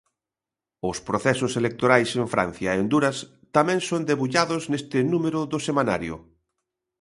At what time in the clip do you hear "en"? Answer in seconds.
2.21-2.25